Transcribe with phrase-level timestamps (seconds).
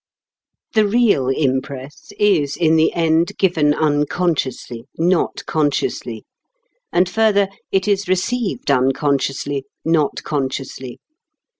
[0.73, 6.25] The real impress is, in the end, given unconsciously, not consciously;
[6.91, 10.99] and further, it is received unconsciously, not consciously.